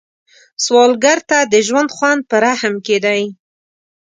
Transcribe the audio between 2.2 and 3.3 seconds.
په رحم کې دی